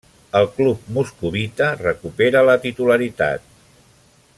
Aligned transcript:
Al 0.37 0.47
club 0.53 0.87
moscovita 0.95 1.69
recupera 1.83 2.45
la 2.51 2.59
titularitat. 2.67 3.49